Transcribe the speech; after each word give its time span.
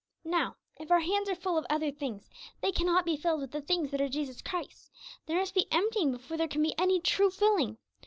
Now, 0.25 0.55
if 0.79 0.89
our 0.89 1.01
hands 1.01 1.29
are 1.29 1.35
full 1.35 1.59
of 1.59 1.65
'other 1.69 1.91
things,' 1.91 2.27
they 2.61 2.71
cannot 2.71 3.05
be 3.05 3.15
filled 3.15 3.39
with 3.39 3.51
'the 3.51 3.61
things 3.61 3.91
that 3.91 4.01
are 4.01 4.09
Jesus 4.09 4.41
Christ's'; 4.41 4.89
there 5.27 5.37
must 5.37 5.53
be 5.53 5.67
emptying 5.71 6.11
before 6.11 6.37
there 6.37 6.47
can 6.47 6.63
be 6.63 6.73
any 6.79 6.99
true 6.99 7.29
filling. 7.29 7.77